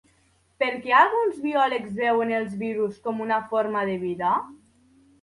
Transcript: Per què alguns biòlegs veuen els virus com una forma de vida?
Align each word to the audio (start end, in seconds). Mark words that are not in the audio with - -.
Per 0.63 0.69
què 0.85 0.95
alguns 0.99 1.37
biòlegs 1.43 1.95
veuen 2.01 2.35
els 2.41 2.59
virus 2.65 3.01
com 3.07 3.25
una 3.29 3.41
forma 3.55 3.89
de 3.95 4.03
vida? 4.09 4.37